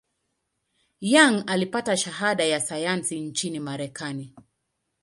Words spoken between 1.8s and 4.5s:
shahada ya sayansi nchini Marekani.